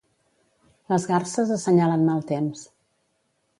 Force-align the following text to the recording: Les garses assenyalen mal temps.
Les 0.93 1.05
garses 1.11 1.53
assenyalen 1.57 2.09
mal 2.09 2.27
temps. 2.35 2.67